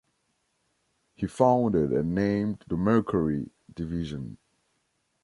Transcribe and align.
He 1.13 1.27
founded 1.27 1.91
and 1.91 2.15
named 2.15 2.63
the 2.67 2.75
Mercury 2.75 3.51
division. 3.71 4.39